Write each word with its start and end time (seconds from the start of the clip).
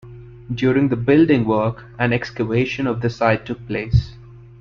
During 0.51 0.89
the 0.89 0.95
building 0.95 1.45
work, 1.45 1.83
an 1.99 2.11
excavation 2.11 2.87
of 2.87 3.01
the 3.01 3.09
site 3.11 3.45
took 3.45 3.63
place. 3.67 4.13